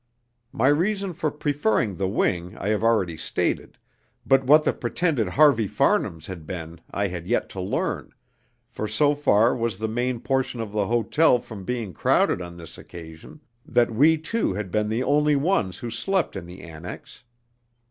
[0.51, 3.77] My reason for preferring the wing I have already stated,
[4.25, 8.11] but what the pretended Harvey Farnham's had been I had yet to learn,
[8.67, 12.79] for so far was the main portion of the hotel from being crowded on this
[12.79, 17.21] occasion, that we two had been the only ones who slept in the annex.